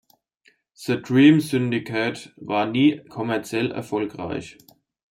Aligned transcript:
The 0.87 0.97
Dream 0.97 1.39
Syndicate 1.41 2.33
war 2.37 2.65
nie 2.65 3.03
kommerziell 3.07 3.69
erfolgreich. 3.69 4.57